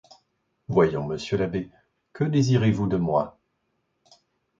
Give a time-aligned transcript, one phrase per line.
[0.67, 1.69] Voyons, monsieur l'abbé,
[2.11, 3.37] que désirez-vous de moi?